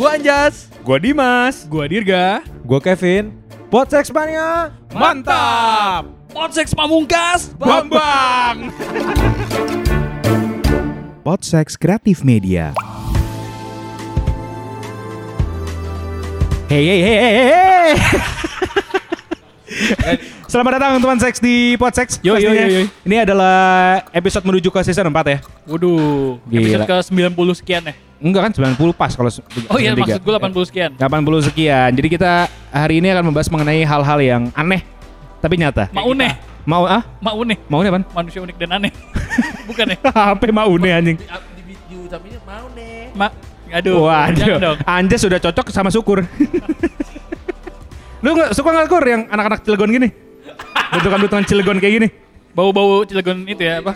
Gua 0.00 0.16
Anjas. 0.16 0.72
Gua 0.80 0.96
Dimas. 0.96 1.68
Gua 1.68 1.84
Dirga. 1.84 2.40
Gua 2.64 2.80
Kevin. 2.80 3.36
Podsex 3.68 4.08
Mania. 4.08 4.72
Mantap. 4.96 6.08
Podseks 6.32 6.72
Pamungkas. 6.72 7.52
Bambang. 7.60 8.72
Podsex 11.28 11.76
Kreatif 11.76 12.24
Media. 12.24 12.72
Hey 16.72 16.80
hey 16.80 17.00
hey 17.04 17.18
hey 17.20 17.36
hey. 17.36 17.92
Selamat 20.48 20.80
datang 20.80 20.96
teman 20.96 21.20
seks 21.20 21.44
di 21.44 21.76
Podsex. 21.76 22.24
Yo, 22.24 22.40
yo, 22.40 22.56
yo, 22.56 22.64
yo. 22.72 22.88
Ini 23.04 23.28
adalah 23.28 24.00
episode 24.16 24.48
menuju 24.48 24.72
ke 24.72 24.80
season 24.80 25.12
4 25.12 25.28
ya. 25.28 25.44
Waduh, 25.68 26.40
Gila. 26.48 26.88
episode 26.88 26.88
ke 26.88 26.96
90 27.36 27.60
sekian 27.60 27.84
ya. 27.84 27.92
Enggak 28.20 28.52
kan 28.52 28.76
90 28.76 28.92
pas 28.92 29.12
kalau 29.16 29.32
Oh 29.72 29.80
iya, 29.80 29.96
maksud 29.96 30.20
gue 30.20 30.32
80 30.36 30.68
sekian. 30.68 30.90
80 31.00 31.48
sekian. 31.48 31.90
Jadi 31.96 32.08
kita 32.12 32.52
hari 32.68 33.00
ini 33.00 33.08
akan 33.08 33.32
membahas 33.32 33.48
mengenai 33.48 33.80
hal-hal 33.80 34.18
yang 34.20 34.42
aneh 34.52 34.84
tapi 35.40 35.56
nyata. 35.56 35.88
Maune, 35.96 36.36
Mau 36.68 36.84
ah? 36.84 37.02
Maune. 37.24 37.56
Mau 37.72 37.80
nih, 37.80 37.90
Pan? 37.90 38.02
Manusia 38.12 38.40
unik 38.44 38.56
dan 38.60 38.70
aneh. 38.76 38.92
Bukan 39.68 39.84
ya? 39.88 39.96
Apa 40.36 40.44
mau 40.52 40.68
nih 40.76 40.92
anjing? 40.92 41.16
Di, 41.16 41.26
di, 41.26 41.62
di, 41.64 41.74
diucapinnya 41.88 42.40
mau 42.44 42.66
nih. 42.76 43.08
Ma 43.16 43.28
Aduh, 43.70 44.10
Waduh. 44.10 44.82
Anjas 44.82 45.22
sudah 45.22 45.38
cocok 45.38 45.70
sama 45.70 45.94
syukur. 45.94 46.26
Lu 48.24 48.34
nggak 48.34 48.50
suka 48.52 48.68
nggak 48.74 48.88
kur 48.90 49.04
yang 49.06 49.30
anak-anak 49.30 49.62
Cilegon 49.62 49.90
gini? 49.94 50.08
Bentukan-bentukan 50.90 51.46
Cilegon 51.46 51.78
kayak 51.78 51.94
gini. 52.02 52.08
Bau-bau 52.50 53.06
Cilegon 53.06 53.46
itu 53.46 53.62
ya, 53.62 53.78
apa? 53.78 53.94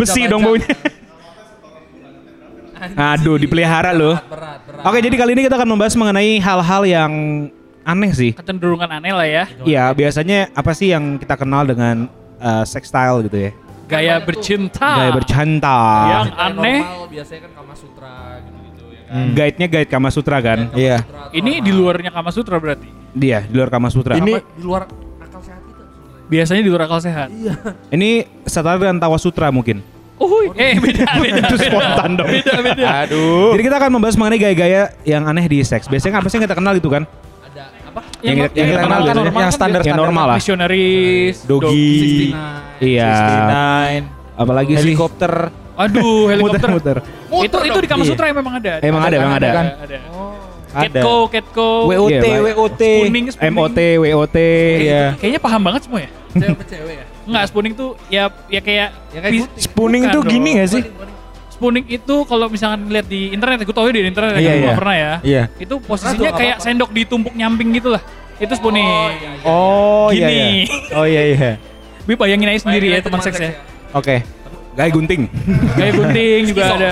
Besi 0.00 0.24
dong 0.26 0.42
baunya. 0.42 0.66
Aduh, 2.96 3.36
dipelihara 3.40 3.90
loh. 3.96 4.16
Berat, 4.28 4.60
berat. 4.68 4.84
Oke, 4.84 4.98
jadi 5.00 5.16
kali 5.16 5.30
ini 5.36 5.42
kita 5.48 5.56
akan 5.56 5.68
membahas 5.76 5.94
mengenai 5.96 6.36
hal-hal 6.38 6.82
yang 6.84 7.12
aneh 7.86 8.10
sih. 8.12 8.30
Kecenderungan 8.34 8.90
aneh 8.90 9.12
lah 9.14 9.26
ya. 9.26 9.44
Iya, 9.64 9.84
biasanya 9.94 10.50
apa 10.52 10.74
sih 10.74 10.90
yang 10.92 11.16
kita 11.16 11.38
kenal 11.38 11.64
dengan 11.64 12.10
uh, 12.42 12.64
sex 12.66 12.90
style 12.90 13.24
gitu 13.24 13.48
ya? 13.48 13.50
Gaya 13.86 14.18
bercinta. 14.18 14.98
Gaya 14.98 15.10
bercanda. 15.14 15.78
Yang 16.10 16.28
aneh. 16.34 16.78
Normal, 16.82 17.06
biasanya 17.06 17.40
kan 17.46 17.52
Kama 17.54 17.74
Sutra 17.78 18.14
gitu-gitu 18.42 18.84
ya 18.90 19.00
kan. 19.06 19.14
Hmm. 19.14 19.30
Guide-nya 19.38 19.66
guide 19.70 19.90
Kama 19.90 20.08
Sutra 20.10 20.36
kan? 20.42 20.58
Iya. 20.74 20.96
Ini 21.30 21.52
di 21.62 21.70
luarnya 21.70 22.10
Kama 22.10 22.30
Sutra 22.34 22.58
berarti. 22.58 22.90
Dia 23.14 23.46
di 23.46 23.54
luar 23.54 23.70
Kama 23.70 23.88
Sutra. 23.88 24.18
Ini- 24.18 24.42
di 24.42 24.62
luar 24.66 24.90
akal 25.22 25.40
sehat 25.40 25.62
itu. 25.62 25.82
Biasanya 26.26 26.62
di 26.66 26.70
luar 26.74 26.82
akal 26.90 26.98
sehat. 26.98 27.28
Ini 27.94 28.10
setara 28.42 28.74
dengan 28.82 28.98
Tawa 28.98 29.16
Sutra 29.22 29.54
mungkin. 29.54 29.78
Oh, 30.16 30.28
eh 30.50 30.74
beda 30.76 31.04
beda. 31.22 31.40
Itu 31.42 31.54
beda. 31.54 31.68
spontan 31.68 32.10
dong. 32.14 32.28
Beda 32.30 32.54
beda. 32.58 32.84
Aduh. 33.04 33.52
Jadi 33.52 33.62
kita 33.62 33.76
akan 33.76 33.90
membahas 33.92 34.16
mengenai 34.16 34.38
gaya-gaya 34.38 34.82
yang 35.04 35.22
aneh 35.22 35.44
di 35.44 35.60
seks. 35.60 35.86
Biasanya 35.86 36.18
apa 36.18 36.26
sih 36.26 36.36
yang 36.36 36.44
kita 36.44 36.56
kenal 36.56 36.72
itu 36.72 36.88
kan? 36.88 37.04
Ada 37.44 37.62
apa? 37.86 38.00
Yang 38.20 38.36
kita- 38.42 38.54
yang 38.54 38.66
kita 38.66 38.80
kenal 38.80 38.98
normal 38.98 39.04
biasanya. 39.06 39.28
kan 39.28 39.42
Yang 39.42 39.52
standar- 39.52 39.82
Yang 39.82 39.98
normal 39.98 40.24
lah. 40.26 40.36
Misionaris. 40.36 41.36
Dogi. 41.44 42.32
69. 42.32 42.82
Iya. 42.82 43.12
69. 43.12 44.02
Apalagi 44.36 44.72
sih? 44.72 44.80
Helikopter. 44.82 45.32
Aduh, 45.76 46.20
helikopter. 46.32 46.68
Muter-muter. 46.72 46.96
itu 47.36 47.56
itu 47.62 47.78
di 47.78 47.86
Kama 47.86 48.00
Iya. 48.00 48.08
Sutra 48.08 48.24
yang 48.26 48.38
memang 48.38 48.54
ada. 48.56 48.72
Emang 48.80 49.02
ada, 49.02 49.14
emang 49.14 49.34
ada. 49.34 49.48
kan? 49.50 49.66
ada. 49.84 49.98
Catco, 50.76 51.16
Catco. 51.28 51.68
WOT, 51.88 52.20
Iya. 52.20 52.52
WOT. 52.52 52.82
MOT, 53.48 53.78
WOT. 53.98 54.36
Iya. 54.78 55.02
Kayaknya 55.16 55.40
paham 55.40 55.60
banget 55.62 55.80
semua 55.84 56.00
ya. 56.00 56.10
Cewek 56.32 56.52
apa 56.52 56.64
cewek 56.64 56.94
ya? 56.94 57.06
Enggak, 57.26 57.44
spooning 57.50 57.74
tuh 57.74 57.90
ya 58.06 58.30
ya 58.46 58.60
kayak 58.60 58.88
Ya 59.10 59.18
kayak 59.20 59.32
gunting. 59.34 59.46
Spooning 59.58 60.02
Bukan 60.02 60.14
tuh 60.14 60.22
dong. 60.22 60.32
gini 60.32 60.50
gak 60.56 60.68
sih? 60.70 60.82
Spooning 61.50 61.84
itu 61.88 62.14
kalau 62.24 62.46
misalkan 62.46 62.86
lihat 62.86 63.06
di 63.06 63.32
internet, 63.32 63.64
gue 63.64 63.72
tau 63.72 63.88
ya 63.88 63.92
di 63.96 64.04
internet, 64.04 64.36
Iya, 64.36 64.38
kan 64.38 64.44
iya. 64.44 64.62
nggak 64.62 64.76
pernah 64.76 64.96
ya. 64.96 65.12
Iya. 65.24 65.42
Itu 65.56 65.74
posisinya 65.80 66.30
tuh, 66.30 66.38
kayak 66.38 66.56
sendok 66.60 66.90
ditumpuk 66.92 67.32
nyamping 67.32 67.72
gitu 67.72 67.88
lah. 67.90 68.02
Itu 68.36 68.52
spooning. 68.52 68.84
Oh, 68.84 69.08
iya, 69.08 69.16
iya. 69.24 69.42
Oh 69.42 70.08
iya 70.12 70.26
Gini. 70.28 70.44
iya. 70.68 70.94
Oh 70.94 71.06
iya 71.08 71.22
iya. 71.26 71.50
Bi 72.06 72.12
bayangin 72.14 72.52
aja 72.52 72.60
sendiri 72.62 72.86
ya 72.86 73.00
Bayangin 73.00 73.06
teman 73.08 73.20
seks 73.20 73.38
ya. 73.40 73.50
Oke. 73.90 74.16
Gaya 74.76 74.90
gunting. 74.92 75.22
Kayak 75.74 75.92
gunting 75.96 76.40
juga 76.46 76.62
ada. 76.68 76.90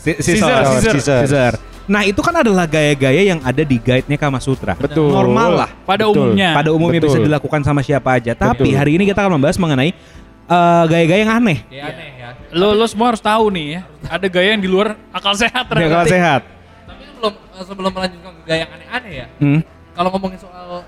Scissor, 0.00 0.60
scissor. 0.80 1.20
Scissor. 1.28 1.52
Nah 1.90 2.06
itu 2.06 2.22
kan 2.22 2.30
adalah 2.38 2.70
gaya-gaya 2.70 3.34
yang 3.34 3.42
ada 3.42 3.66
di 3.66 3.74
guide-nya 3.74 4.14
Kama 4.14 4.38
Sutra. 4.38 4.78
Betul. 4.78 5.10
Normal 5.10 5.66
lah. 5.66 5.70
Pada 5.82 6.06
Betul. 6.06 6.30
umumnya. 6.30 6.50
Pada 6.54 6.70
umumnya 6.70 7.00
bisa 7.02 7.18
Betul. 7.18 7.26
dilakukan 7.26 7.60
sama 7.66 7.82
siapa 7.82 8.14
aja. 8.14 8.32
Tapi 8.38 8.70
Betul. 8.70 8.78
hari 8.78 8.90
ini 8.94 9.10
kita 9.10 9.26
akan 9.26 9.42
membahas 9.42 9.58
mengenai 9.58 9.90
eh, 9.90 10.84
gaya-gaya 10.86 11.20
yang 11.26 11.34
aneh. 11.34 11.58
Kayak 11.66 11.86
aneh 11.90 12.08
ya. 12.14 12.28
Lo 12.54 12.78
lo 12.78 12.86
semua 12.86 13.10
harus 13.10 13.18
tahu 13.18 13.50
nih 13.50 13.66
ya. 13.74 13.80
Ada 14.06 14.26
gaya 14.30 14.48
yang 14.54 14.62
di 14.62 14.70
luar 14.70 14.94
akal 15.10 15.34
sehat 15.34 15.66
kalau 15.66 15.82
ternyata. 15.82 16.06
sehat. 16.06 16.42
Tapi 16.86 17.02
sebelum 17.10 17.32
sebelum 17.66 17.90
melanjutkan 17.90 18.32
ke 18.38 18.42
gaya 18.46 18.58
yang 18.62 18.70
aneh-aneh 18.70 19.12
ya. 19.12 19.26
Hmm. 19.42 19.60
Kalau 19.90 20.08
ngomongin 20.14 20.38
soal 20.38 20.86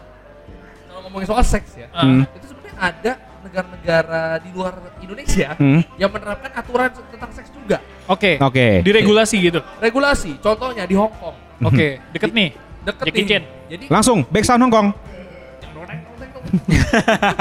kalau 0.87 1.01
ngomongin 1.11 1.27
soal 1.27 1.43
seks 1.43 1.71
ya. 1.75 1.91
Hmm. 1.91 2.23
Itu 2.31 2.47
sebenarnya 2.47 2.79
ada 2.79 3.13
negara-negara 3.43 4.23
di 4.39 4.51
luar 4.55 4.73
Indonesia 5.03 5.51
Hmm. 5.59 5.83
yang 5.99 6.15
menerapkan 6.15 6.51
aturan 6.55 6.95
tentang 7.11 7.31
seks 7.35 7.51
juga. 7.51 7.83
Oke. 8.07 8.39
Oke. 8.39 8.67
Diregulasi 8.83 9.37
gitu. 9.41 9.59
Regulasi, 9.79 10.39
contohnya 10.39 10.85
di 10.85 10.95
Hong 10.95 11.13
Kong. 11.13 11.35
Oke, 11.69 11.99
deket 12.11 12.31
nih. 12.31 12.49
Deket 12.83 13.05
Jackie 13.07 13.21
nih. 13.21 13.29
Chan. 13.31 13.43
Jadi 13.71 13.85
Langsung 13.87 14.19
back 14.27 14.43
sound 14.43 14.63
Hong 14.63 14.71
Kong. 14.71 14.89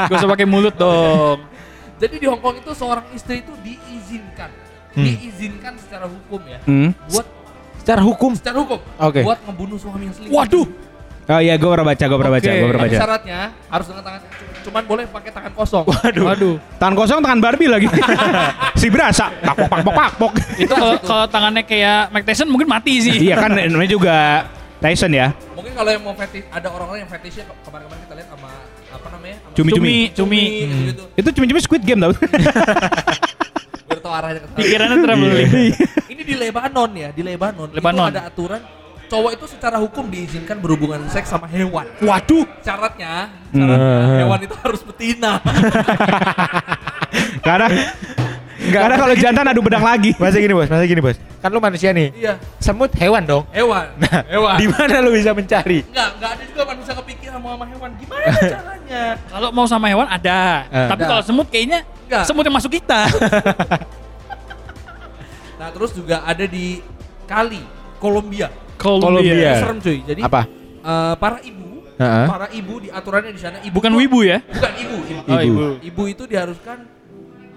Gak 0.07 0.13
usah 0.13 0.29
pakai 0.29 0.45
mulut 0.45 0.73
dong. 0.73 1.37
Jadi 2.01 2.15
di 2.17 2.25
Hong 2.25 2.39
Kong 2.39 2.57
itu 2.57 2.71
seorang 2.71 3.03
istri 3.11 3.41
itu 3.41 3.51
diizinkan, 3.61 4.49
Hmm. 4.91 5.07
diizinkan 5.07 5.71
secara 5.77 6.03
hukum 6.03 6.41
ya, 6.43 6.59
Hmm. 6.63 6.91
buat 7.07 7.23
Secara 7.79 8.01
hukum. 8.03 8.31
secara 8.35 8.57
hukum, 8.59 8.79
Oke. 8.99 9.21
buat 9.23 9.39
ngebunuh 9.41 9.77
suami 9.77 10.03
yang 10.05 10.13
selingkuh. 10.13 10.35
Waduh. 10.35 10.67
Oh 11.31 11.39
iya, 11.39 11.55
gue 11.55 11.69
pernah 11.71 11.87
baca, 11.87 12.03
gue 12.03 12.17
pernah 12.19 12.33
baca, 12.35 12.49
gue 12.49 12.67
pernah 12.67 12.83
Tapi 12.83 12.91
baca. 12.91 12.99
syaratnya 12.99 13.39
harus 13.71 13.85
dengan 13.87 14.03
tangan, 14.03 14.21
cuman 14.61 14.83
boleh 14.83 15.03
pakai 15.07 15.31
tangan 15.31 15.51
kosong. 15.55 15.85
Waduh. 15.87 16.23
Waduh. 16.27 16.55
Tangan 16.75 16.95
kosong, 16.99 17.19
tangan 17.23 17.39
Barbie 17.39 17.69
lagi. 17.71 17.87
si 18.81 18.87
berasa, 18.91 19.31
pakpok, 19.39 19.67
pakpok, 19.71 19.93
pakpok. 19.95 20.31
Itu 20.59 20.73
kalau 20.75 20.95
kalau 20.99 21.25
tangannya 21.31 21.63
kayak 21.63 22.11
Mike 22.11 22.27
Tyson 22.27 22.51
mungkin 22.51 22.67
mati 22.67 22.99
sih. 22.99 23.15
iya 23.15 23.39
kan, 23.39 23.55
namanya 23.55 23.87
juga 23.87 24.15
Tyson 24.83 25.15
ya. 25.15 25.31
Mungkin 25.55 25.71
kalau 25.71 25.89
yang 25.93 26.03
mau 26.03 26.13
fetish, 26.13 26.43
ada 26.51 26.67
orang-orang 26.67 27.07
yang 27.07 27.09
fetishnya 27.09 27.47
ke- 27.47 27.57
kemarin-kemarin 27.63 28.01
kita 28.03 28.13
lihat 28.19 28.27
sama 28.27 28.49
apa 28.91 29.07
namanya? 29.15 29.37
Cumi-cumi. 29.55 29.93
Cumi, 30.11 30.41
cumi. 30.67 30.85
gitu. 30.91 31.03
Itu 31.15 31.29
cuma-cuma 31.31 31.59
Squid 31.63 31.83
Game 31.87 32.01
tau. 32.03 32.11
Sana. 34.11 34.35
Pikirannya 34.59 34.97
traveling. 34.99 35.71
Ini 36.11 36.21
di 36.27 36.35
Lebanon 36.35 36.91
ya, 36.91 37.09
di 37.15 37.23
Lebanon. 37.23 37.69
Lebanon. 37.71 38.09
Itu 38.11 38.17
ada 38.19 38.23
aturan 38.27 38.61
cowok 39.11 39.31
itu 39.35 39.45
secara 39.51 39.75
hukum 39.75 40.07
diizinkan 40.07 40.55
berhubungan 40.55 41.03
seks 41.11 41.27
sama 41.27 41.43
hewan. 41.45 41.83
Waduh. 41.99 42.47
Syaratnya, 42.63 43.27
Hmm. 43.51 43.67
syaratnya 43.67 44.17
hewan 44.17 44.39
itu 44.41 44.55
harus 44.55 44.81
betina. 44.81 45.31
Karena 47.43 47.67
karena 48.61 48.95
kalau 48.95 49.15
jantan 49.17 49.43
adu 49.43 49.59
bedang 49.59 49.83
lagi. 49.83 50.15
Masa 50.15 50.37
gini 50.37 50.53
bos, 50.53 50.69
masa 50.69 50.85
gini 50.85 51.01
bos. 51.01 51.17
Kan 51.41 51.49
lu 51.49 51.59
manusia 51.59 51.89
nih. 51.91 52.13
iya, 52.13 52.37
Semut 52.55 52.93
hewan 52.95 53.25
dong. 53.25 53.43
hewan. 53.51 53.89
hewan. 54.29 54.55
Di 54.55 54.67
mana 54.69 55.01
lu 55.01 55.11
bisa 55.11 55.33
mencari? 55.33 55.81
Enggak, 55.83 56.09
enggak 56.15 56.31
ada 56.31 56.43
juga 56.45 56.63
manusia 56.69 56.93
kepikiran 56.95 57.39
mau 57.41 57.51
sama 57.51 57.65
hewan. 57.67 57.89
Gimana 57.97 58.23
caranya? 58.55 59.03
Kalau 59.27 59.49
mau 59.51 59.65
sama 59.67 59.87
hewan 59.89 60.07
ada. 60.07 60.39
Eh. 60.69 60.87
Tapi 60.87 61.03
kalau 61.03 61.21
semut 61.25 61.47
kayaknya 61.49 61.79
Enggak. 62.05 62.23
semut 62.23 62.43
yang 62.45 62.55
masuk 62.55 62.71
kita. 62.71 63.01
Nah, 65.61 65.69
terus 65.69 65.93
juga 65.93 66.25
ada 66.25 66.41
di 66.41 66.81
Kali, 67.29 67.61
Kolombia. 68.01 68.49
Kolombia. 68.81 69.53
Serem 69.55 69.77
cuy. 69.77 69.97
Jadi 70.01 70.21
Apa? 70.21 70.41
eh, 70.81 71.13
para 71.15 71.37
ibu, 71.39 71.67
Heeh. 71.95 72.25
para 72.25 72.47
ibu 72.49 72.73
di 72.79 72.89
aturannya 72.89 73.31
di 73.31 73.39
sana 73.39 73.57
ibu 73.61 73.73
Bukan 73.73 73.93
wibu 73.93 74.19
ya? 74.21 74.41
Bukan 74.41 74.73
ibu, 74.75 74.97
ibu. 75.05 75.21
Oh, 75.27 75.39
ibu. 75.39 75.63
Ibu 75.79 76.03
itu 76.07 76.23
diharuskan 76.25 76.77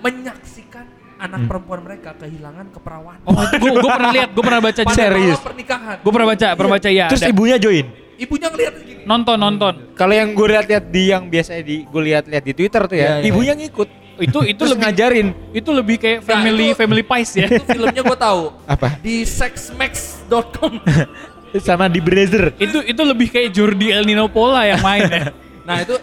menyaksikan 0.01 0.85
anak 1.17 1.41
perempuan 1.47 1.81
mereka 1.81 2.13
kehilangan 2.15 2.67
keperawanan. 2.71 3.25
Oh, 3.25 3.33
gue 3.33 3.71
gue 3.73 3.91
pernah 3.91 4.13
lihat, 4.13 4.29
gue 4.31 4.45
pernah 4.45 4.61
baca 4.61 4.83
Pada 4.83 4.93
serius? 4.93 5.39
pernikahan. 5.41 5.97
Gue 5.99 6.13
pernah 6.13 6.29
baca, 6.29 6.49
pernah 6.53 6.73
baca 6.77 6.89
ya. 6.91 7.07
Terus 7.09 7.23
ada. 7.23 7.33
ibunya 7.33 7.57
join. 7.57 7.87
Ibunya 8.15 8.47
ngeliat 8.47 8.75
gini. 8.79 9.03
nonton 9.05 9.37
nonton. 9.37 9.75
Kalau 9.93 10.13
yang 10.13 10.33
gue 10.33 10.47
lihat-lihat 10.47 10.85
di 10.87 11.03
yang 11.09 11.27
biasanya 11.27 11.63
di 11.63 11.83
gue 11.83 12.03
lihat-lihat 12.05 12.45
di 12.45 12.53
Twitter 12.53 12.83
tuh 12.85 12.95
Iya, 12.95 13.05
ya, 13.05 13.11
iya. 13.19 13.27
ibunya 13.27 13.55
ngikut. 13.55 13.89
Itu 14.17 14.39
itu 14.43 14.55
Terus 14.57 14.71
lebih 14.73 14.83
ngajarin 14.85 15.29
itu 15.51 15.71
lebih 15.71 15.97
kayak 15.97 16.19
Nah, 16.21 16.29
family 16.29 16.67
itu- 16.69 16.79
family 16.79 17.03
pies 17.03 17.31
ya. 17.35 17.47
Itu 17.49 17.65
filmnya 17.65 18.03
gue 18.03 18.19
tahu. 18.21 18.43
Apa? 18.65 18.89
Di 18.99 19.23
sexmax.com. 19.23 20.73
Sama 21.63 21.87
di 21.87 21.99
Brazzer. 21.99 22.51
itu 22.57 22.83
itu 22.83 23.03
lebih 23.03 23.31
kayak 23.31 23.49
Jordi 23.51 23.87
El 23.89 24.03
Nino 24.03 24.27
Pola 24.27 24.65
yang 24.65 24.81
main 24.81 25.07
ya. 25.07 25.25
Nah, 25.65 25.81
itu 25.81 25.97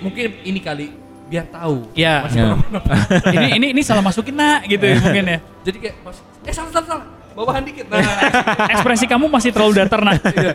mungkin 0.00 0.36
ini 0.42 0.60
kali 0.60 0.92
biar 1.26 1.48
tahu. 1.48 1.88
Iya. 1.94 2.28
Masih 2.28 2.36
Ya. 2.36 2.44
perempuan. 2.44 2.82
ini 3.40 3.46
ini 3.56 3.66
ini 3.72 3.80
salah 3.80 4.02
masukin 4.02 4.34
nak 4.34 4.66
gitu 4.66 4.84
ya 4.84 4.96
mungkin 4.98 5.24
ya. 5.24 5.38
Jadi 5.62 5.76
kayak 5.80 5.94
eh 6.44 6.52
salah 6.52 6.70
salah 6.70 6.88
salah. 6.88 7.06
Bawahan 7.32 7.64
dikit. 7.64 7.88
Nah, 7.88 8.04
Ekspresi 8.68 9.08
kamu 9.08 9.24
masih 9.24 9.48
terlalu 9.50 9.80
datar 9.80 10.04
nak. 10.04 10.20
iya. 10.28 10.52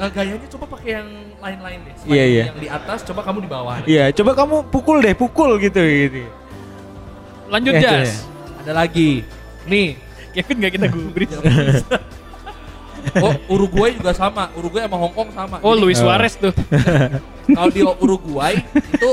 Nah, 0.00 0.08
gayanya 0.08 0.48
coba 0.48 0.64
pakai 0.72 0.96
yang 0.96 1.08
lain-lain 1.46 1.78
deh. 1.86 1.94
Selain 1.94 2.10
Iya, 2.14 2.24
iya. 2.26 2.44
Yang 2.50 2.58
di 2.58 2.68
atas 2.68 2.98
coba 3.06 3.20
kamu 3.22 3.38
di 3.46 3.50
bawah. 3.50 3.74
Iya, 3.86 4.04
coba 4.10 4.32
kamu 4.34 4.56
pukul 4.68 4.96
deh, 4.98 5.14
pukul 5.14 5.50
gitu 5.62 5.80
gitu. 5.80 6.26
Lanjut 7.46 7.74
Ya, 7.78 7.82
Jas. 8.02 8.26
Ada 8.66 8.72
lagi. 8.74 9.22
Nih, 9.70 9.94
Kevin 10.34 10.56
gak 10.66 10.72
kita 10.74 10.86
gubris. 10.90 11.30
Oh, 13.22 13.32
Uruguay 13.54 13.94
juga 13.94 14.10
sama. 14.10 14.50
Uruguay 14.58 14.82
sama 14.82 14.98
Hong 14.98 15.14
Kong 15.14 15.30
sama. 15.30 15.62
Oh, 15.62 15.78
Jadi, 15.78 15.82
Luis 15.86 15.94
Suarez 15.94 16.34
tuh. 16.34 16.50
Kalau 17.56 17.70
di 17.70 17.80
Uruguay 17.86 18.58
itu 18.74 19.10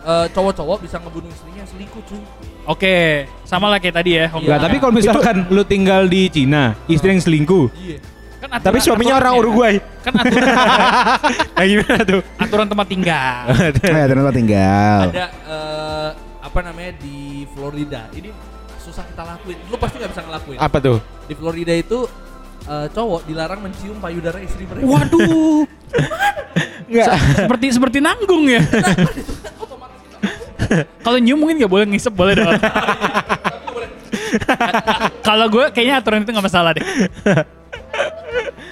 eh, 0.00 0.26
cowok-cowok 0.32 0.88
bisa 0.88 0.96
ngebunuh 0.96 1.28
istrinya 1.28 1.64
selingkuh 1.68 2.02
cuy. 2.08 2.22
Oke, 2.64 3.28
sama 3.44 3.68
lah 3.68 3.76
kayak 3.84 4.00
tadi 4.00 4.16
ya. 4.16 4.32
Hong 4.32 4.48
tapi 4.48 4.76
kalau 4.80 4.92
misalkan 4.96 5.44
lu 5.52 5.60
tinggal 5.64 6.04
di 6.08 6.28
Cina, 6.32 6.72
istri 6.88 7.16
yang 7.16 7.20
selingkuh. 7.20 7.68
Iya. 7.76 8.00
Kan 8.38 8.48
aturan, 8.54 8.64
Tapi 8.64 8.78
suaminya 8.78 9.14
orang 9.16 9.34
Uruguay. 9.36 9.74
Kan 10.00 10.14
aturan, 10.14 10.46
Nah 11.58 11.64
gimana 11.64 12.02
tuh? 12.02 12.20
aturan 12.38 12.66
tempat 12.66 12.86
tinggal. 12.86 13.42
Eh, 13.68 13.72
ternyata 14.06 14.30
tinggal. 14.30 15.00
Ada 15.10 15.24
eh, 15.28 16.08
apa 16.40 16.58
namanya 16.62 16.92
di 16.96 17.44
Florida. 17.50 18.06
Ini 18.10 18.30
susah 18.78 19.04
kita 19.04 19.22
lakuin. 19.22 19.58
Lu 19.66 19.76
pasti 19.76 19.98
nggak 19.98 20.10
bisa 20.14 20.22
ngelakuin. 20.22 20.58
Apa 20.58 20.78
tuh? 20.78 20.98
Di 21.26 21.34
Florida 21.34 21.74
itu 21.74 22.06
eh, 22.64 22.86
cowok 22.88 23.20
dilarang 23.26 23.60
mencium 23.60 23.98
payudara 23.98 24.38
istri 24.38 24.64
mereka. 24.64 24.86
Waduh, 24.86 25.66
Enggak. 26.88 27.06
seperti 27.36 27.66
seperti 27.74 27.98
nanggung 27.98 28.46
ya. 28.46 28.62
Kalau 31.00 31.16
nyium 31.16 31.40
mungkin 31.40 31.56
nggak 31.56 31.72
boleh 31.72 31.86
ngisep 31.88 32.12
boleh 32.12 32.36
dong. 32.36 32.52
Kalau 35.24 35.46
gue 35.48 35.64
kayaknya 35.72 35.96
aturan 35.96 36.20
itu 36.20 36.30
nggak 36.30 36.44
masalah 36.44 36.76
deh. 36.76 36.84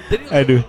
Jadi 0.07 0.25
Aduh. 0.31 0.63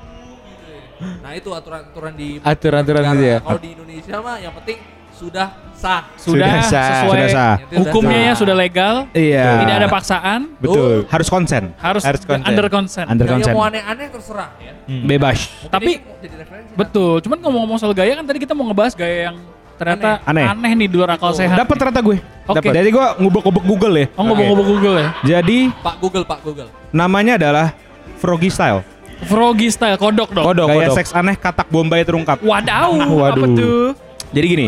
Nah 0.98 1.32
itu 1.32 1.50
aturan-aturan 1.54 2.14
di 2.14 2.42
Aturan-aturan 2.42 3.02
gitu 3.14 3.26
ya. 3.28 3.38
Kalau 3.40 3.60
di 3.62 3.70
Indonesia 3.72 4.16
mah 4.18 4.36
yang 4.42 4.54
penting 4.58 4.78
sudah 5.14 5.48
sah. 5.74 6.02
Sudah, 6.14 6.46
Sudah 6.46 6.50
sah, 6.64 6.86
sesuai 6.90 7.10
sudah 7.10 7.28
sah. 7.30 7.54
Itu 7.58 7.74
hukumnya 7.82 8.20
ya 8.20 8.34
sudah 8.34 8.56
legal. 8.56 8.96
Iya. 9.14 9.62
Tidak 9.62 9.76
ada 9.78 9.88
paksaan. 9.88 10.40
Betul. 10.58 11.06
Harus 11.06 11.28
konsen. 11.28 11.64
Harus, 11.78 12.02
Harus 12.02 12.22
consent. 12.22 12.46
under 12.46 12.66
consent. 12.68 13.06
Under 13.06 13.26
Gaya 13.26 13.34
konsen. 13.38 13.54
mau 13.54 13.64
aneh-aneh 13.66 14.08
terserah 14.10 14.50
ya. 14.58 14.74
Bebas. 14.88 15.38
Mungkin 15.66 15.70
Tapi- 15.70 15.96
kan? 16.02 16.62
Betul. 16.74 17.14
Cuman 17.22 17.38
ngomong-ngomong 17.42 17.78
soal 17.78 17.94
gaya 17.94 18.14
kan 18.14 18.26
tadi 18.26 18.40
kita 18.42 18.54
mau 18.58 18.66
ngebahas 18.66 18.94
gaya 18.94 19.30
yang 19.30 19.38
ternyata 19.78 20.18
Aneh. 20.26 20.46
aneh, 20.50 20.72
nih 20.74 20.88
di 20.90 20.96
luar 20.98 21.14
akal 21.14 21.30
sehat. 21.34 21.54
Dapat 21.62 21.76
ternyata 21.78 22.02
gue. 22.02 22.18
Oke. 22.18 22.58
Dapat. 22.58 22.74
Jadi 22.74 22.90
gue 22.90 23.06
ngubek-ngubek 23.22 23.64
Google 23.66 23.94
ya. 23.94 24.06
Oh 24.18 24.24
ngomong-ngomong 24.26 24.66
Google 24.66 24.96
ya. 24.98 25.08
Jadi 25.38 25.70
Pak 25.78 25.96
Google, 26.02 26.26
Pak 26.26 26.40
Google. 26.42 26.70
namanya 26.90 27.38
adalah 27.38 27.74
Froggy 28.18 28.50
Style. 28.50 28.82
Froggy 29.26 29.68
style 29.68 29.98
kodok 29.98 30.30
dong. 30.30 30.46
Kodok, 30.46 30.68
Gaya 30.70 30.88
kodok. 30.88 30.96
seks 30.96 31.10
aneh 31.12 31.34
katak 31.34 31.68
Bombay 31.68 32.06
terungkap. 32.06 32.38
Wadaw, 32.40 32.92
apa 32.94 33.34
Waduh. 33.34 33.50
tuh? 33.54 33.88
Jadi 34.30 34.46
gini. 34.48 34.68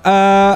eh 0.00 0.54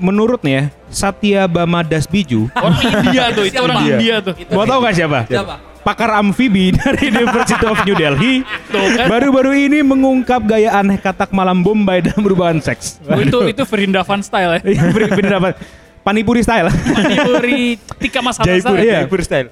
menurut 0.00 0.40
nih 0.40 0.54
ya, 0.54 0.62
Satya 0.88 1.42
Bama 1.44 1.84
Dasbiju. 1.84 2.48
Orang 2.56 2.80
India 2.80 3.24
tuh, 3.30 3.44
itu 3.44 3.58
orang 3.58 3.78
India 3.84 4.14
tuh. 4.18 4.32
Itu 4.32 4.50
Mau 4.50 4.64
tahu 4.64 4.80
gak 4.80 4.94
siapa? 4.96 5.18
Siapa? 5.28 5.54
Pakar 5.80 6.12
amfibi 6.14 6.72
dari 6.76 7.08
University 7.08 7.64
of 7.64 7.76
New 7.84 7.92
Delhi. 7.94 8.44
Kan. 8.72 9.06
Baru-baru 9.08 9.52
ini 9.58 9.80
mengungkap 9.80 10.40
gaya 10.46 10.72
aneh 10.74 10.96
katak 10.96 11.28
malam 11.30 11.60
Bombay 11.60 12.00
dalam 12.00 12.20
perubahan 12.20 12.60
seks. 12.60 12.96
Oh, 13.04 13.20
itu 13.20 13.44
itu 13.44 13.62
Vrindavan 13.64 14.24
style 14.24 14.56
ya. 14.56 14.60
Iya, 14.64 15.36
apa? 15.36 15.52
Panipuri 16.00 16.40
style. 16.40 16.72
Panipuri 16.72 17.76
tika 18.00 18.24
masala 18.24 18.48
Jaipur, 18.48 18.76
Iya. 18.76 19.04
Jaipur 19.04 19.20
style. 19.20 19.48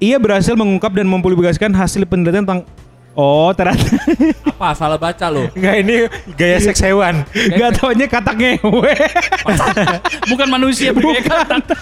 Ia 0.00 0.16
berhasil 0.16 0.56
mengungkap 0.56 0.96
dan 0.96 1.04
mempublikasikan 1.04 1.68
hasil 1.76 2.08
penelitian 2.08 2.48
tentang 2.48 2.64
Oh, 3.12 3.50
ternyata 3.52 3.84
Apa? 4.48 4.72
Salah 4.72 4.96
baca 4.96 5.26
lo. 5.28 5.50
Enggak 5.52 5.76
ini 5.82 5.94
gaya 6.38 6.58
seks 6.62 6.80
hewan. 6.80 7.26
gak 7.34 7.70
taunya 7.76 8.06
katak 8.06 8.38
ngewe. 8.38 8.94
Bukan 10.30 10.48
manusia 10.48 10.94
bergaya 10.94 11.20
katak. 11.20 11.78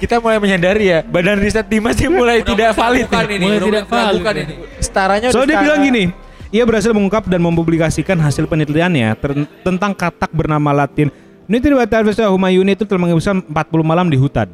Kita 0.00 0.16
mulai 0.16 0.40
menyadari 0.40 0.88
ya, 0.88 0.98
Badan 1.04 1.44
Riset 1.44 1.68
Dimas 1.68 2.00
ini 2.00 2.08
mulai 2.08 2.40
tidak 2.40 2.72
valid. 2.72 3.04
Bukan 3.04 3.26
ini. 3.28 3.44
Mulai 3.44 3.60
tidak 3.60 3.84
valid 3.84 4.14
bukan 4.24 4.34
ini. 4.40 4.54
Setaranya 4.80 5.28
So 5.28 5.44
udah 5.44 5.48
dia 5.52 5.58
bilang 5.60 5.80
gini, 5.84 6.04
ia 6.48 6.64
berhasil 6.64 6.96
mengungkap 6.96 7.28
dan 7.28 7.44
mempublikasikan 7.44 8.16
hasil 8.16 8.48
penelitiannya 8.48 9.12
ter- 9.20 9.44
tentang 9.60 9.92
katak 9.92 10.32
bernama 10.32 10.72
Latin. 10.72 11.12
Ini 11.50 11.58
tidak 11.58 11.90
Humayuni 12.30 12.78
itu 12.78 12.86
telah 12.86 13.10
menghabiskan 13.10 13.42
40 13.44 13.82
malam 13.82 14.06
di 14.08 14.16
hutan. 14.16 14.48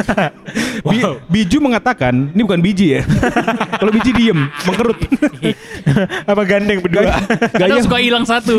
Bi- 0.90 1.18
Biju 1.28 1.58
mengatakan, 1.60 2.32
ini 2.32 2.40
bukan 2.42 2.60
biji 2.60 2.98
ya. 2.98 3.02
Kalau 3.80 3.92
biji 3.92 4.10
diem, 4.12 4.48
mengkerut. 4.64 4.98
Apa 6.30 6.42
gandeng 6.48 6.80
berdua? 6.80 7.18
Gaya, 7.54 7.80
suka 7.82 7.98
hilang 8.00 8.24
satu. 8.24 8.56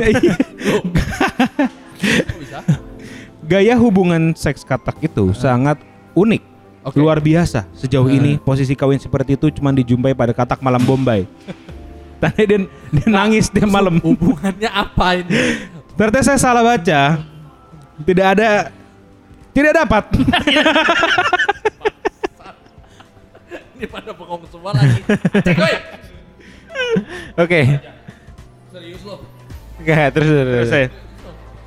Gaya 3.44 3.76
hubungan 3.76 4.32
seks 4.34 4.64
katak 4.64 5.04
itu 5.04 5.36
sangat 5.36 5.80
unik. 6.16 6.42
Oke. 6.84 7.00
Luar 7.00 7.20
biasa. 7.24 7.64
Sejauh 7.72 8.12
ini 8.12 8.36
posisi 8.40 8.76
kawin 8.76 9.00
seperti 9.00 9.40
itu 9.40 9.48
cuma 9.56 9.72
dijumpai 9.72 10.12
pada 10.12 10.36
katak 10.36 10.60
malam 10.60 10.84
Bombay. 10.84 11.24
Tadi 12.20 12.44
dia, 12.44 12.60
dia 12.68 13.08
nangis 13.08 13.48
dia 13.52 13.68
malam. 13.68 14.00
Hubungannya 14.00 14.68
apa 14.68 15.20
ini? 15.20 15.60
Ternyata 15.96 16.20
saya 16.24 16.40
salah 16.40 16.64
baca. 16.64 17.20
Tidak 18.04 18.26
ada 18.26 18.72
tidak 19.54 19.74
dapat. 19.78 20.04
ini 23.74 23.86
pada 23.86 24.12
bengong 24.12 24.44
semua 24.48 24.72
lagi. 24.72 25.02
Oke. 27.36 27.60
Serius 28.70 29.02
lo. 29.04 29.16
Enggak, 29.78 30.08
terus 30.12 30.28
terus. 30.28 30.46
terus. 30.46 30.70
Saya. 30.70 30.88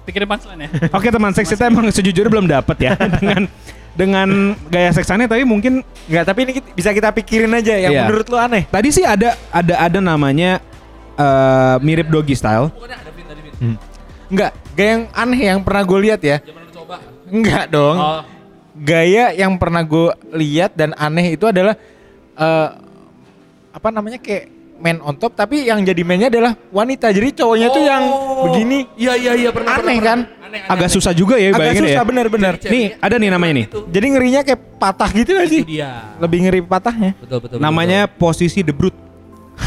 Pikirin 0.02 0.28
punchline 0.28 0.60
ya. 0.62 0.68
Oke 0.92 1.10
teman 1.10 1.34
seks 1.34 1.50
kita 1.50 1.66
emang 1.66 1.90
sejujurnya 1.90 2.30
belum 2.30 2.46
dapat 2.46 2.76
ya 2.80 2.94
dengan 3.18 3.50
dengan 3.90 4.28
gaya 4.68 4.94
seksannya 4.94 5.26
tapi 5.26 5.42
mungkin 5.42 5.82
Enggak, 6.06 6.24
tapi 6.24 6.46
ini 6.46 6.52
kita- 6.54 6.70
bisa 6.72 6.90
kita 6.92 7.10
pikirin 7.10 7.50
aja 7.50 7.74
yang 7.74 7.90
Iya. 7.90 8.00
menurut 8.06 8.22
lu 8.24 8.38
aneh. 8.38 8.62
tadi 8.64 8.94
sih 8.94 9.02
ada 9.02 9.34
ada 9.50 9.74
ada 9.80 9.98
namanya 9.98 10.62
eh, 11.16 11.76
mirip 11.82 12.06
doggy 12.06 12.38
style. 12.38 12.70
Bukannya 12.70 12.96
ada 12.96 13.10
Vin 13.10 13.26
tadi 13.26 13.40
Vin. 13.42 13.74
Enggak, 14.26 14.50
gaya 14.72 14.90
yang 14.92 15.04
aneh 15.10 15.40
yang 15.44 15.58
pernah 15.60 15.82
gue 15.82 15.98
lihat 16.00 16.20
ya. 16.20 16.38
Coba. 16.38 16.65
Enggak 17.26 17.64
dong. 17.68 17.96
Oh, 17.96 18.22
Gaya 18.76 19.32
yang 19.32 19.56
pernah 19.56 19.80
gue 19.80 20.12
lihat 20.32 20.76
dan 20.76 20.92
aneh 20.94 21.32
itu 21.32 21.44
adalah 21.44 21.72
eh 22.36 22.68
apa 23.72 23.88
namanya 23.88 24.16
kayak 24.16 24.52
man 24.76 25.00
on 25.00 25.16
top 25.16 25.32
tapi 25.32 25.64
yang 25.64 25.80
jadi 25.80 26.04
mainnya 26.04 26.28
adalah 26.28 26.52
wanita. 26.68 27.08
Jadi 27.08 27.32
cowoknya 27.34 27.68
tuh 27.70 27.82
yang 27.82 28.02
Oh. 28.04 28.44
begini. 28.44 28.84
Iya 28.94 29.16
iya 29.16 29.32
iya 29.34 29.50
pernah. 29.50 29.80
Aneh 29.80 29.96
pernah, 29.96 30.04
kan? 30.04 30.18
pernah. 30.20 30.44
Aneh, 30.46 30.60
aneh, 30.60 30.70
Agak 30.70 30.86
aneh. 30.86 30.94
susah 30.94 31.12
juga 31.12 31.34
ya 31.34 31.48
Agak 31.50 31.72
susah 31.74 31.96
ya. 31.96 32.04
bener-bener. 32.04 32.54
Jadi 32.54 32.68
Nih, 32.70 32.86
ada 33.00 33.16
nih 33.16 33.30
namanya 33.32 33.52
nih. 33.56 33.66
Jadi 33.72 34.06
ngerinya 34.06 34.40
kayak 34.44 34.60
patah 34.76 35.10
gitu 35.10 35.30
gak 35.32 35.48
sih? 35.48 35.62
Dia. 35.64 35.90
Lebih 36.20 36.38
ngeri 36.44 36.60
patahnya. 36.62 37.10
Betul 37.16 37.38
betul. 37.40 37.56
Namanya 37.58 38.04
posisi 38.06 38.60
The 38.60 38.70
Brute. 38.70 38.98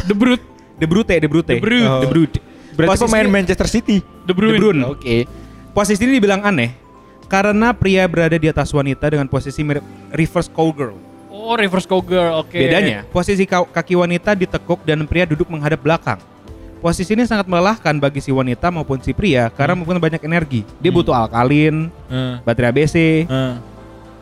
The 0.06 0.14
Brute, 0.14 0.46
The 0.78 0.86
Brute, 0.86 1.16
The 1.18 1.28
Brute. 1.28 1.50
The 1.50 1.58
Brute. 1.58 1.90
The 1.98 2.08
Brute. 2.08 2.38
Berarti 2.78 2.90
Posisi- 2.94 3.06
pemain 3.10 3.28
Manchester 3.28 3.66
City. 3.68 3.98
The 4.24 4.32
Brune. 4.32 4.86
Oke. 4.86 5.26
Posisi 5.74 6.00
ini 6.00 6.16
dibilang 6.16 6.46
aneh 6.46 6.89
karena 7.30 7.72
pria 7.72 8.10
berada 8.10 8.36
di 8.36 8.50
atas 8.50 8.74
wanita 8.74 9.06
dengan 9.06 9.30
posisi 9.30 9.62
mirip 9.62 9.86
reverse 10.10 10.50
cowgirl. 10.50 10.98
Oh, 11.30 11.54
reverse 11.54 11.86
cowgirl. 11.86 12.42
Oke. 12.42 12.58
Bedanya, 12.58 13.06
posisi 13.08 13.46
ka- 13.46 13.70
kaki 13.70 13.94
wanita 13.96 14.34
ditekuk 14.34 14.82
dan 14.82 15.06
pria 15.06 15.24
duduk 15.24 15.46
menghadap 15.48 15.80
belakang. 15.80 16.18
Posisi 16.80 17.12
ini 17.12 17.28
sangat 17.28 17.44
melelahkan 17.46 17.92
bagi 18.00 18.18
si 18.18 18.32
wanita 18.32 18.72
maupun 18.72 18.98
si 19.00 19.12
pria 19.12 19.52
karena 19.52 19.76
mempunyai 19.76 20.00
banyak 20.00 20.24
energi. 20.24 20.64
Dia 20.80 20.90
butuh 20.90 21.12
alkalin, 21.14 21.92
baterai 22.42 22.72
ABC. 22.72 23.28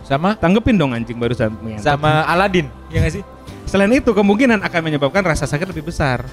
Sama 0.04 0.36
Tanggepin 0.36 0.76
dong 0.76 0.92
anjing 0.92 1.16
barusan. 1.16 1.52
sama 1.80 2.24
Aladin, 2.26 2.68
ya 2.90 3.04
gak 3.04 3.14
sih? 3.14 3.24
Selain 3.68 3.92
itu 3.92 4.10
kemungkinan 4.10 4.64
akan 4.64 4.82
menyebabkan 4.82 5.20
rasa 5.22 5.44
sakit 5.44 5.68
lebih 5.70 5.92
besar. 5.92 6.24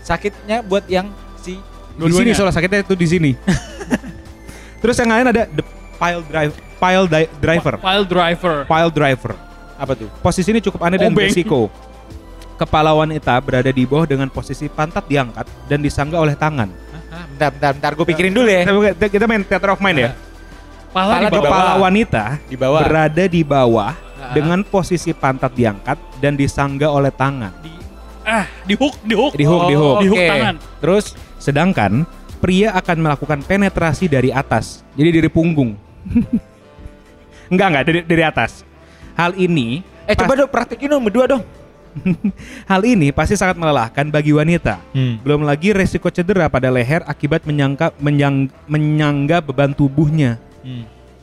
Sakitnya 0.00 0.60
buat 0.60 0.84
yang 0.86 1.08
si 1.36 1.56
Di 1.96 2.12
sini 2.12 2.32
soal 2.32 2.52
sakitnya 2.52 2.84
itu 2.84 2.94
di 2.94 3.08
sini. 3.08 3.30
Terus 4.84 4.96
yang 4.96 5.10
lain 5.12 5.28
ada 5.28 5.44
the 5.48 5.64
pile 6.00 6.22
drive, 6.24 6.52
pile 6.80 7.04
di- 7.04 7.30
driver, 7.38 7.74
Pile 7.76 8.04
driver. 8.04 8.56
pile 8.64 8.90
driver. 8.90 9.32
apa 9.76 9.92
tuh? 9.94 10.08
Posisi 10.20 10.48
ini 10.48 10.60
cukup 10.60 10.80
aneh 10.82 10.96
dan 10.96 11.12
berisiko. 11.12 11.68
Kepala 12.56 12.92
wanita 12.92 13.32
berada 13.40 13.68
di 13.68 13.84
bawah 13.84 14.04
dengan 14.04 14.28
posisi 14.28 14.68
pantat 14.68 15.04
diangkat 15.04 15.48
dan 15.64 15.80
disangga 15.80 16.20
oleh 16.20 16.36
tangan. 16.36 16.68
Ah, 17.08 17.24
bentar, 17.26 17.48
bentar, 17.50 17.70
bentar. 17.72 17.92
Gue 17.96 18.06
pikirin 18.06 18.28
dulu 18.30 18.44
ya. 18.44 18.68
Kita- 18.92 19.08
Kita 19.08 19.24
main 19.24 19.40
theater 19.40 19.72
of 19.72 19.80
mind 19.80 19.98
ya. 19.98 20.10
Pala, 20.90 21.16
Pala 21.16 21.20
di 21.22 21.32
bawah. 21.32 21.44
Kepala 21.46 21.72
wanita 21.80 22.24
Di 22.44 22.56
bawah. 22.56 22.80
berada 22.82 23.24
di 23.24 23.40
bawah 23.40 23.92
Ah. 24.20 24.36
dengan 24.36 24.60
posisi 24.60 25.12
pantat 25.12 25.56
diangkat 25.56 25.96
dan 26.20 26.36
disangga 26.36 26.92
oleh 26.92 27.08
tangan. 27.08 27.48
Di, 27.58 27.72
ah, 28.22 28.44
di 28.60 28.74
hook, 28.74 28.94
di 29.00 29.14
hook. 29.16 29.32
Di 29.32 29.44
hook, 29.44 29.62
di 29.64 29.74
hook. 29.74 29.96
Di 29.96 30.08
hook 30.08 30.20
tangan. 30.22 30.54
Terus 30.78 31.04
Sedangkan 31.40 32.04
pria 32.36 32.76
akan 32.76 33.00
melakukan 33.00 33.40
penetrasi 33.40 34.04
dari 34.04 34.28
atas. 34.28 34.84
Jadi 34.92 35.08
dari 35.16 35.30
punggung. 35.32 35.72
enggak, 37.52 37.66
enggak 37.70 37.84
dari 37.84 38.00
dari 38.04 38.22
atas. 38.22 38.62
Hal 39.14 39.34
ini 39.34 39.82
eh 40.06 40.14
pas- 40.14 40.24
coba 40.24 40.32
dong 40.36 40.50
praktekin 40.50 40.88
dong 40.88 41.04
berdua 41.04 41.26
dong. 41.28 41.42
hal 42.70 42.86
ini 42.86 43.10
pasti 43.10 43.34
sangat 43.34 43.58
melelahkan 43.58 44.06
bagi 44.08 44.30
wanita. 44.30 44.78
Belum 45.20 45.42
lagi 45.42 45.74
resiko 45.74 46.06
cedera 46.06 46.46
pada 46.46 46.70
leher 46.70 47.02
akibat 47.02 47.42
menyangka 47.42 47.90
menyang, 47.98 48.46
menyangga 48.64 49.42
beban 49.42 49.74
tubuhnya. 49.74 50.38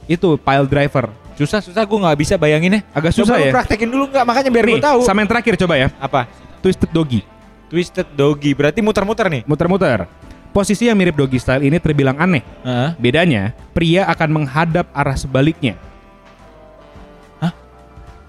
Itu 0.05 0.35
pile 0.35 0.67
driver. 0.67 1.07
Susah 1.37 1.61
susah 1.61 1.85
gue 1.85 1.99
nggak 2.01 2.17
bisa 2.17 2.33
bayanginnya. 2.35 2.81
Agak 2.91 3.13
Coba 3.13 3.21
susah 3.23 3.35
lu 3.37 3.45
ya? 3.45 3.53
praktekin 3.53 3.87
dulu 3.87 4.09
nggak 4.09 4.25
makanya 4.25 4.49
biar 4.49 4.65
gue 4.67 4.81
tahu. 4.81 4.99
sama 5.05 5.21
yang 5.21 5.29
terakhir 5.29 5.53
coba 5.55 5.73
ya. 5.77 5.87
Apa? 6.01 6.25
Twisted 6.59 6.89
doggy. 6.89 7.21
Twisted 7.69 8.07
doggy 8.11 8.51
berarti 8.51 8.81
muter-muter 8.81 9.29
nih. 9.29 9.41
Muter-muter. 9.45 10.09
Posisi 10.57 10.89
yang 10.89 10.97
mirip 10.97 11.13
doggy 11.13 11.37
style 11.37 11.61
ini 11.61 11.77
terbilang 11.77 12.17
aneh. 12.17 12.41
Heeh. 12.65 12.89
Bedanya, 12.97 13.53
pria 13.77 14.09
akan 14.09 14.41
menghadap 14.41 14.89
arah 14.89 15.13
sebaliknya. 15.13 15.77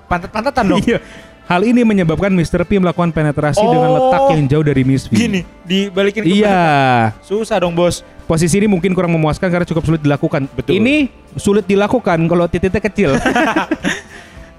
Pantat-pantatan 0.09 0.65
dong. 0.65 0.81
Iya. 0.85 1.01
Hal 1.49 1.65
ini 1.65 1.81
menyebabkan 1.81 2.29
Mr. 2.29 2.65
P 2.69 2.77
melakukan 2.77 3.09
penetrasi 3.09 3.61
dengan 3.65 3.89
Oh. 3.89 3.97
letak 3.97 4.21
yang 4.37 4.45
jauh 4.45 4.65
dari 4.65 4.85
Miss 4.85 5.09
V. 5.09 5.17
Gini, 5.17 5.41
dibalikin 5.65 6.25
ke 6.25 6.45
Iya. 6.45 6.61
Susah 7.25 7.57
dong, 7.61 7.73
Bos. 7.73 8.05
Posisi 8.29 8.61
ini 8.61 8.69
mungkin 8.69 8.93
kurang 8.93 9.17
memuaskan 9.17 9.49
karena 9.49 9.65
cukup 9.65 9.89
sulit 9.89 10.05
dilakukan. 10.05 10.45
Betul. 10.53 10.77
Ini 10.77 11.09
sulit 11.41 11.65
dilakukan 11.65 12.21
kalau 12.29 12.45
titiknya 12.45 12.81
kecil. 12.85 13.11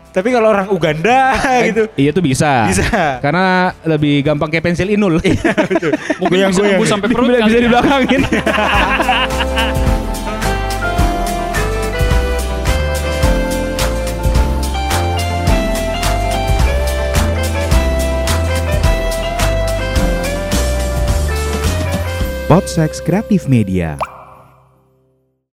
Tapi 0.09 0.33
kalau 0.33 0.49
orang 0.49 0.67
Uganda 0.73 1.37
gitu. 1.69 1.85
iya 1.93 2.09
tuh 2.09 2.25
bisa. 2.25 2.65
Bisa. 2.65 3.21
Karena 3.21 3.69
lebih 3.85 4.25
gampang 4.25 4.49
kayak 4.49 4.65
pensil 4.65 4.89
inul. 4.89 5.21
Mungkin 6.21 6.37
bisa 6.49 6.61
nembus 6.65 6.89
sampai 6.89 7.09
perut 7.13 7.29
bisa, 7.29 7.45
bisa 7.45 7.57
ya. 7.57 7.63
dibelakangin. 7.69 8.21
Podsex 22.49 22.97
Kreatif 23.05 23.45
Media. 23.45 24.18